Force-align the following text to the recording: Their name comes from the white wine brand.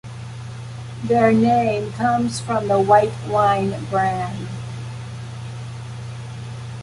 Their 1.03 1.31
name 1.31 1.93
comes 1.93 2.39
from 2.41 2.67
the 2.67 2.79
white 2.81 3.13
wine 3.27 3.85
brand. 3.91 4.47